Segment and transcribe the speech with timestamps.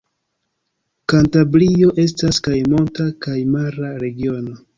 [1.13, 4.59] Kantabrio estas kaj monta kaj mara regiono.